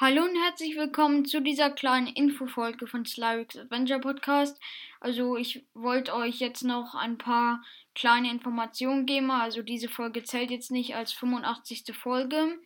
Hallo 0.00 0.22
und 0.22 0.36
herzlich 0.36 0.76
willkommen 0.76 1.24
zu 1.24 1.42
dieser 1.42 1.70
kleinen 1.70 2.06
Infofolge 2.06 2.86
von 2.86 3.04
Slyrix 3.04 3.56
Adventure 3.56 3.98
Podcast. 3.98 4.56
Also 5.00 5.36
ich 5.36 5.66
wollte 5.74 6.14
euch 6.14 6.38
jetzt 6.38 6.62
noch 6.62 6.94
ein 6.94 7.18
paar 7.18 7.64
kleine 7.96 8.30
Informationen 8.30 9.06
geben. 9.06 9.32
Also 9.32 9.60
diese 9.62 9.88
Folge 9.88 10.22
zählt 10.22 10.52
jetzt 10.52 10.70
nicht 10.70 10.94
als 10.94 11.12
85. 11.14 11.96
Folge. 11.96 12.60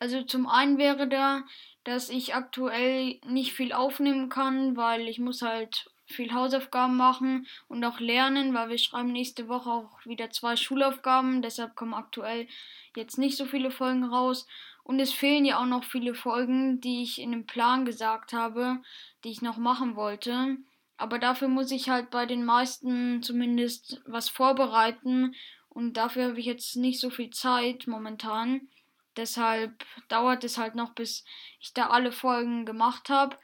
Also 0.00 0.20
zum 0.24 0.46
einen 0.46 0.76
wäre 0.76 1.08
da, 1.08 1.44
dass 1.84 2.10
ich 2.10 2.34
aktuell 2.34 3.20
nicht 3.24 3.54
viel 3.54 3.72
aufnehmen 3.72 4.28
kann, 4.28 4.76
weil 4.76 5.08
ich 5.08 5.18
muss 5.18 5.40
halt 5.40 5.90
viel 6.04 6.34
Hausaufgaben 6.34 6.98
machen 6.98 7.46
und 7.68 7.82
auch 7.84 8.00
lernen, 8.00 8.52
weil 8.52 8.68
wir 8.68 8.78
schreiben 8.78 9.12
nächste 9.12 9.48
Woche 9.48 9.70
auch 9.70 10.04
wieder 10.04 10.28
zwei 10.28 10.56
Schulaufgaben. 10.56 11.40
Deshalb 11.40 11.74
kommen 11.74 11.94
aktuell 11.94 12.46
jetzt 12.94 13.16
nicht 13.16 13.38
so 13.38 13.46
viele 13.46 13.70
Folgen 13.70 14.04
raus. 14.04 14.46
Und 14.86 15.00
es 15.00 15.12
fehlen 15.12 15.44
ja 15.44 15.58
auch 15.58 15.66
noch 15.66 15.82
viele 15.82 16.14
Folgen, 16.14 16.80
die 16.80 17.02
ich 17.02 17.20
in 17.20 17.32
dem 17.32 17.44
Plan 17.44 17.84
gesagt 17.84 18.32
habe, 18.32 18.80
die 19.24 19.30
ich 19.30 19.42
noch 19.42 19.56
machen 19.56 19.96
wollte. 19.96 20.58
Aber 20.96 21.18
dafür 21.18 21.48
muss 21.48 21.72
ich 21.72 21.88
halt 21.88 22.10
bei 22.10 22.24
den 22.24 22.44
meisten 22.44 23.20
zumindest 23.20 24.00
was 24.06 24.28
vorbereiten. 24.28 25.34
Und 25.68 25.94
dafür 25.96 26.28
habe 26.28 26.38
ich 26.38 26.46
jetzt 26.46 26.76
nicht 26.76 27.00
so 27.00 27.10
viel 27.10 27.30
Zeit 27.30 27.88
momentan. 27.88 28.68
Deshalb 29.16 29.84
dauert 30.06 30.44
es 30.44 30.56
halt 30.56 30.76
noch, 30.76 30.94
bis 30.94 31.24
ich 31.58 31.74
da 31.74 31.88
alle 31.88 32.12
Folgen 32.12 32.64
gemacht 32.64 33.08
habe. 33.08 33.36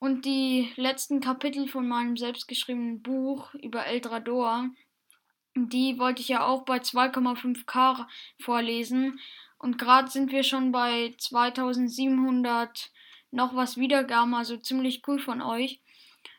Und 0.00 0.26
die 0.26 0.70
letzten 0.76 1.20
Kapitel 1.20 1.66
von 1.66 1.88
meinem 1.88 2.18
selbstgeschriebenen 2.18 3.00
Buch 3.00 3.54
über 3.54 3.86
Eldrador, 3.86 4.68
die 5.54 5.98
wollte 5.98 6.20
ich 6.20 6.28
ja 6.28 6.44
auch 6.44 6.66
bei 6.66 6.76
2,5k 6.76 8.06
vorlesen. 8.38 9.18
Und 9.60 9.76
gerade 9.76 10.10
sind 10.10 10.32
wir 10.32 10.42
schon 10.42 10.72
bei 10.72 11.14
2700 11.18 12.90
noch 13.30 13.54
was 13.54 13.76
Wiedergaben, 13.76 14.34
also 14.34 14.56
ziemlich 14.56 15.06
cool 15.06 15.18
von 15.18 15.42
euch. 15.42 15.80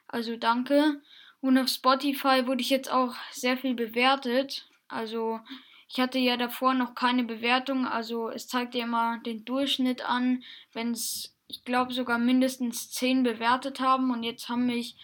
Also 0.08 0.36
danke. 0.38 1.02
Und 1.40 1.58
auf 1.60 1.70
Spotify 1.70 2.48
wurde 2.48 2.62
ich 2.62 2.72
jetzt 2.72 2.92
auch 2.92 3.14
sehr 3.32 3.58
viel 3.58 3.76
bewertet. 3.76 4.68
Also 4.88 5.40
ich 5.88 6.00
hatte 6.00 6.18
ja 6.18 6.36
davor 6.36 6.74
noch 6.74 6.96
keine 6.96 7.24
Bewertung, 7.24 7.86
also 7.86 8.30
es 8.30 8.48
zeigt 8.48 8.74
ja 8.74 8.86
immer 8.86 9.20
den 9.20 9.46
Durchschnitt 9.46 10.04
an, 10.04 10.44
wenn 10.74 10.92
es, 10.92 11.36
ich 11.48 11.64
glaube, 11.64 11.94
sogar 11.94 12.18
mindestens 12.18 12.90
10 12.90 13.22
bewertet 13.22 13.80
haben 13.80 14.10
und 14.10 14.24
jetzt 14.24 14.50
haben 14.50 14.66
mich 14.66 14.96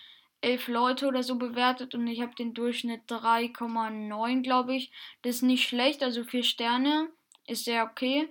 elf 0.41 0.67
Leute 0.67 1.07
oder 1.07 1.21
so 1.21 1.35
bewertet 1.35 1.93
und 1.93 2.07
ich 2.07 2.21
habe 2.21 2.33
den 2.35 2.55
Durchschnitt 2.55 3.01
3,9, 3.09 4.41
glaube 4.41 4.75
ich. 4.75 4.91
Das 5.21 5.35
ist 5.35 5.41
nicht 5.43 5.67
schlecht, 5.67 6.01
also 6.01 6.23
4 6.23 6.43
Sterne 6.43 7.09
ist 7.47 7.65
sehr 7.65 7.83
okay. 7.83 8.29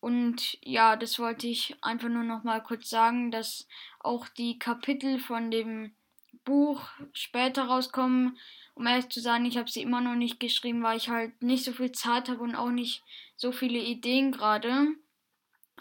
Und 0.00 0.58
ja, 0.62 0.96
das 0.96 1.18
wollte 1.18 1.48
ich 1.48 1.74
einfach 1.80 2.08
nur 2.08 2.22
noch 2.22 2.44
mal 2.44 2.62
kurz 2.62 2.88
sagen, 2.88 3.30
dass 3.30 3.66
auch 4.00 4.28
die 4.28 4.58
Kapitel 4.58 5.18
von 5.18 5.50
dem 5.50 5.92
Buch 6.44 6.82
später 7.12 7.64
rauskommen. 7.64 8.38
Um 8.74 8.86
ehrlich 8.86 9.08
zu 9.08 9.20
sein, 9.20 9.44
ich 9.44 9.56
habe 9.56 9.68
sie 9.68 9.82
immer 9.82 10.00
noch 10.00 10.14
nicht 10.14 10.38
geschrieben, 10.38 10.82
weil 10.82 10.96
ich 10.96 11.08
halt 11.08 11.42
nicht 11.42 11.64
so 11.64 11.72
viel 11.72 11.90
Zeit 11.90 12.28
habe 12.28 12.42
und 12.42 12.54
auch 12.54 12.70
nicht 12.70 13.02
so 13.36 13.50
viele 13.50 13.80
Ideen 13.80 14.30
gerade. 14.30 14.88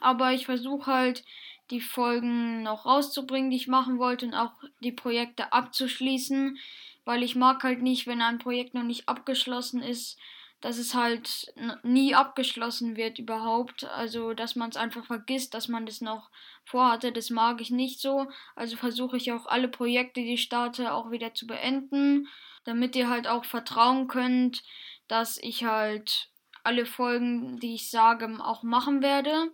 Aber 0.02 0.34
ich 0.34 0.46
versuche 0.46 0.92
halt 0.92 1.24
die 1.70 1.82
Folgen 1.82 2.64
noch 2.64 2.86
rauszubringen, 2.86 3.52
die 3.52 3.58
ich 3.58 3.68
machen 3.68 4.00
wollte 4.00 4.26
und 4.26 4.34
auch 4.34 4.54
die 4.80 4.92
Projekte 4.92 5.54
abzuschließen, 5.54 6.58
weil 7.06 7.24
ich 7.24 7.36
mag 7.36 7.64
halt 7.64 7.82
nicht, 7.82 8.08
wenn 8.08 8.22
ein 8.22 8.40
Projekt 8.40 8.74
noch 8.74 8.84
nicht 8.84 9.08
abgeschlossen 9.08 9.82
ist, 9.82 10.18
dass 10.62 10.78
es 10.78 10.96
halt 10.96 11.54
nie 11.84 12.16
abgeschlossen 12.16 12.96
wird 12.96 13.20
überhaupt. 13.20 13.84
Also, 13.84 14.34
dass 14.34 14.56
man 14.56 14.70
es 14.70 14.78
einfach 14.78 15.06
vergisst, 15.06 15.54
dass 15.54 15.68
man 15.68 15.86
das 15.86 16.02
noch 16.02 16.30
vorhatte, 16.66 17.12
das 17.12 17.30
mag 17.30 17.62
ich 17.62 17.72
nicht 17.72 18.02
so. 18.02 18.28
Also 18.56 18.76
versuche 18.76 19.18
ich 19.18 19.32
auch 19.32 19.46
alle 19.46 19.68
Projekte, 19.68 20.22
die 20.22 20.34
ich 20.34 20.44
starte, 20.44 20.94
auch 20.94 21.12
wieder 21.12 21.34
zu 21.34 21.48
beenden, 21.48 22.28
damit 22.66 22.96
ihr 22.96 23.10
halt 23.10 23.28
auch 23.28 23.46
vertrauen 23.46 24.08
könnt, 24.08 24.64
dass 25.08 25.38
ich 25.38 25.64
halt 25.64 26.30
alle 26.64 26.86
Folgen, 26.86 27.60
die 27.60 27.76
ich 27.76 27.90
sage, 27.90 28.28
auch 28.44 28.64
machen 28.64 29.02
werde. 29.02 29.52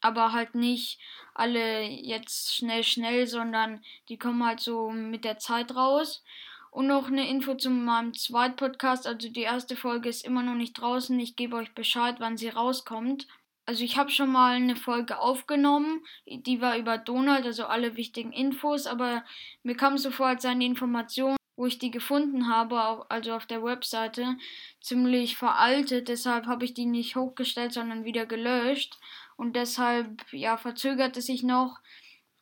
Aber 0.00 0.32
halt 0.32 0.54
nicht 0.54 1.00
alle 1.34 1.82
jetzt 1.82 2.54
schnell, 2.54 2.84
schnell, 2.84 3.26
sondern 3.26 3.82
die 4.08 4.18
kommen 4.18 4.44
halt 4.44 4.60
so 4.60 4.90
mit 4.90 5.24
der 5.24 5.38
Zeit 5.38 5.74
raus. 5.74 6.22
Und 6.78 6.86
noch 6.86 7.08
eine 7.08 7.28
Info 7.28 7.56
zu 7.56 7.70
meinem 7.70 8.14
zweiten 8.14 8.54
Podcast. 8.54 9.08
Also 9.08 9.28
die 9.28 9.40
erste 9.40 9.74
Folge 9.74 10.08
ist 10.08 10.24
immer 10.24 10.44
noch 10.44 10.54
nicht 10.54 10.74
draußen. 10.74 11.18
Ich 11.18 11.34
gebe 11.34 11.56
euch 11.56 11.74
Bescheid, 11.74 12.14
wann 12.20 12.36
sie 12.36 12.50
rauskommt. 12.50 13.26
Also 13.66 13.82
ich 13.82 13.98
habe 13.98 14.10
schon 14.10 14.30
mal 14.30 14.54
eine 14.54 14.76
Folge 14.76 15.18
aufgenommen, 15.18 16.04
die 16.24 16.60
war 16.60 16.78
über 16.78 16.96
Donald, 16.96 17.44
also 17.46 17.64
alle 17.64 17.96
wichtigen 17.96 18.30
Infos, 18.30 18.86
aber 18.86 19.24
mir 19.64 19.76
kam 19.76 19.98
so 19.98 20.12
vor, 20.12 20.28
als 20.28 20.44
seine 20.44 20.66
Informationen, 20.66 21.36
wo 21.56 21.66
ich 21.66 21.80
die 21.80 21.90
gefunden 21.90 22.48
habe, 22.48 23.10
also 23.10 23.32
auf 23.34 23.46
der 23.46 23.64
Webseite, 23.64 24.36
ziemlich 24.80 25.36
veraltet. 25.36 26.06
Deshalb 26.06 26.46
habe 26.46 26.64
ich 26.64 26.74
die 26.74 26.86
nicht 26.86 27.16
hochgestellt, 27.16 27.72
sondern 27.72 28.04
wieder 28.04 28.24
gelöscht. 28.24 29.00
Und 29.36 29.56
deshalb, 29.56 30.24
ja, 30.30 30.56
verzögert 30.56 31.16
es 31.16 31.26
sich 31.26 31.42
noch 31.42 31.80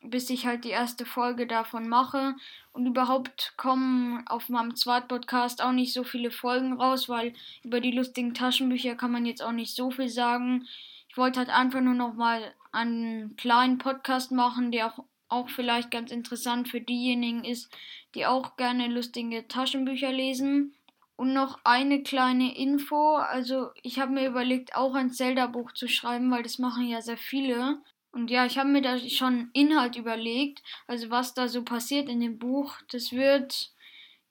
bis 0.09 0.29
ich 0.29 0.45
halt 0.45 0.63
die 0.63 0.69
erste 0.69 1.05
Folge 1.05 1.47
davon 1.47 1.87
mache. 1.87 2.35
Und 2.71 2.85
überhaupt 2.85 3.53
kommen 3.57 4.27
auf 4.27 4.49
meinem 4.49 4.75
zweiten 4.75 5.07
Podcast 5.07 5.61
auch 5.61 5.71
nicht 5.71 5.93
so 5.93 6.03
viele 6.03 6.31
Folgen 6.31 6.73
raus, 6.73 7.09
weil 7.09 7.33
über 7.63 7.79
die 7.79 7.91
lustigen 7.91 8.33
Taschenbücher 8.33 8.95
kann 8.95 9.11
man 9.11 9.25
jetzt 9.25 9.41
auch 9.43 9.51
nicht 9.51 9.75
so 9.75 9.91
viel 9.91 10.09
sagen. 10.09 10.67
Ich 11.09 11.17
wollte 11.17 11.39
halt 11.39 11.49
einfach 11.49 11.81
nur 11.81 11.95
noch 11.95 12.13
mal 12.13 12.53
einen 12.71 13.35
kleinen 13.37 13.79
Podcast 13.79 14.31
machen, 14.31 14.71
der 14.71 14.87
auch, 14.87 15.03
auch 15.29 15.49
vielleicht 15.49 15.89
ganz 15.89 16.11
interessant 16.11 16.69
für 16.69 16.81
diejenigen 16.81 17.43
ist, 17.43 17.71
die 18.13 18.25
auch 18.25 18.55
gerne 18.57 18.87
lustige 18.87 19.47
Taschenbücher 19.47 20.11
lesen. 20.11 20.73
Und 21.15 21.33
noch 21.33 21.57
eine 21.63 22.03
kleine 22.03 22.55
Info. 22.55 23.15
Also 23.15 23.71
ich 23.81 23.99
habe 23.99 24.11
mir 24.11 24.27
überlegt, 24.27 24.75
auch 24.75 24.93
ein 24.93 25.09
Zelda-Buch 25.09 25.71
zu 25.71 25.87
schreiben, 25.87 26.29
weil 26.29 26.43
das 26.43 26.59
machen 26.59 26.87
ja 26.87 27.01
sehr 27.01 27.17
viele. 27.17 27.81
Und 28.17 28.31
ja, 28.31 28.47
ich 28.47 28.57
habe 28.57 28.69
mir 28.69 28.81
da 28.81 28.97
schon 28.97 29.51
Inhalt 29.53 29.95
überlegt, 29.95 30.63
also 30.87 31.11
was 31.11 31.35
da 31.35 31.47
so 31.47 31.63
passiert 31.63 32.09
in 32.09 32.19
dem 32.19 32.39
Buch. 32.39 32.73
Das 32.91 33.11
wird 33.11 33.69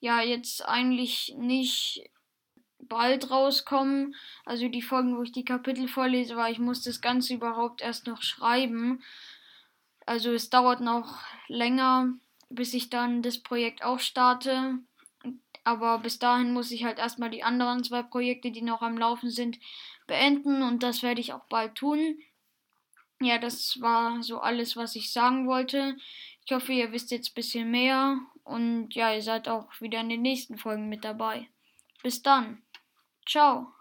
ja 0.00 0.20
jetzt 0.22 0.66
eigentlich 0.66 1.36
nicht 1.38 2.02
bald 2.80 3.30
rauskommen. 3.30 4.16
Also 4.44 4.66
die 4.66 4.82
Folgen, 4.82 5.16
wo 5.16 5.22
ich 5.22 5.30
die 5.30 5.44
Kapitel 5.44 5.86
vorlese, 5.86 6.34
weil 6.34 6.50
ich 6.50 6.58
muss 6.58 6.82
das 6.82 7.00
Ganze 7.00 7.34
überhaupt 7.34 7.80
erst 7.80 8.08
noch 8.08 8.22
schreiben. 8.22 9.04
Also 10.04 10.32
es 10.32 10.50
dauert 10.50 10.80
noch 10.80 11.20
länger, 11.46 12.08
bis 12.50 12.74
ich 12.74 12.90
dann 12.90 13.22
das 13.22 13.38
Projekt 13.38 13.84
auch 13.84 14.00
starte. 14.00 14.80
Aber 15.62 16.00
bis 16.00 16.18
dahin 16.18 16.52
muss 16.52 16.72
ich 16.72 16.82
halt 16.82 16.98
erstmal 16.98 17.30
die 17.30 17.44
anderen 17.44 17.84
zwei 17.84 18.02
Projekte, 18.02 18.50
die 18.50 18.62
noch 18.62 18.82
am 18.82 18.98
Laufen 18.98 19.30
sind, 19.30 19.60
beenden 20.08 20.64
und 20.64 20.82
das 20.82 21.04
werde 21.04 21.20
ich 21.20 21.34
auch 21.34 21.44
bald 21.44 21.76
tun. 21.76 22.18
Ja, 23.20 23.38
das 23.38 23.80
war 23.80 24.22
so 24.22 24.40
alles, 24.40 24.76
was 24.76 24.94
ich 24.94 25.12
sagen 25.12 25.46
wollte. 25.46 25.96
Ich 26.44 26.52
hoffe, 26.52 26.72
ihr 26.72 26.92
wisst 26.92 27.10
jetzt 27.10 27.30
ein 27.30 27.34
bisschen 27.34 27.70
mehr 27.70 28.18
und 28.44 28.94
ja, 28.94 29.12
ihr 29.12 29.22
seid 29.22 29.48
auch 29.48 29.68
wieder 29.80 30.00
in 30.00 30.08
den 30.08 30.22
nächsten 30.22 30.58
Folgen 30.58 30.88
mit 30.88 31.04
dabei. 31.04 31.48
Bis 32.02 32.22
dann. 32.22 32.62
Ciao. 33.26 33.75